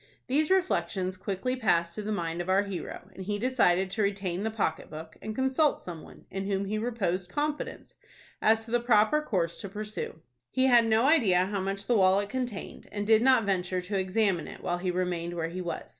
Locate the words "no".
10.87-11.03